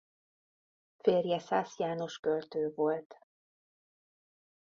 Férje 0.97 1.39
Szász 1.39 1.77
János 1.79 2.17
költő 2.19 2.71
volt. 2.75 3.17